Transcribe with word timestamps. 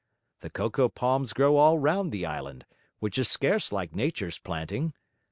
The 0.39 0.49
cocoa 0.49 0.89
palms 0.89 1.31
grow 1.31 1.57
all 1.57 1.77
round 1.77 2.09
the 2.11 2.25
island, 2.25 2.65
which 2.97 3.19
is 3.19 3.29
scarce 3.29 3.71
like 3.71 3.93
nature's 3.93 4.39
planting. 4.39 4.95